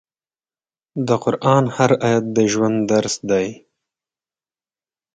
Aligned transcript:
د 1.07 1.09
قرآن 1.23 1.63
هر 1.77 1.91
آیت 2.07 2.25
د 2.35 2.37
ژوند 2.51 2.77
درس 2.91 3.15
دی. 3.29 3.47